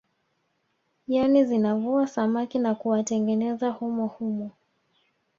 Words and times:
Yani 1.07 1.45
zinavua 1.45 2.07
samaki 2.07 2.59
na 2.59 2.75
kuwatengeneza 2.75 3.69
humo 3.69 4.07
humo 4.07 4.51